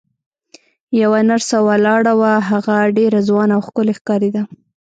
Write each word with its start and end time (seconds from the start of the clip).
یوه 1.01 1.19
نرسه 1.29 1.57
ولاړه 1.67 2.13
وه، 2.19 2.33
هغه 2.49 2.75
ډېره 2.97 3.19
ځوانه 3.27 3.53
او 3.57 3.61
ښکلې 3.67 3.93
ښکارېده. 3.99 4.41